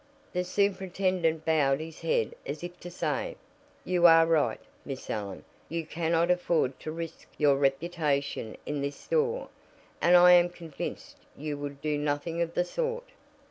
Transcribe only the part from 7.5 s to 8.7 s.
reputation